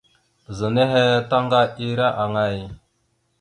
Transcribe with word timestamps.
Ɓəza 0.45 0.67
nehe 0.75 1.03
taŋga 1.29 1.61
ira 1.87 2.07
aŋay? 2.23 2.57